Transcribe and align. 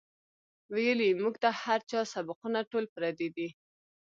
وئیلـي 0.73 1.09
مونږ 1.21 1.35
ته 1.43 1.49
هـر 1.61 1.79
چا 1.91 1.99
سبقــونه 2.13 2.59
ټول 2.71 2.85
پردي 2.95 3.29
دي 3.35 3.47